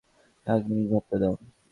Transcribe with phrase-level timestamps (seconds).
[0.47, 1.33] এক মিনিট ভাবতে দাও।